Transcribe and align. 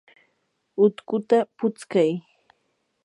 utkuta 0.83 1.37
putskay. 1.57 2.11